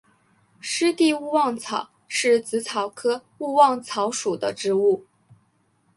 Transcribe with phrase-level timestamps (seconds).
[0.59, 5.05] 湿地勿忘草是紫草科勿忘草属的植物。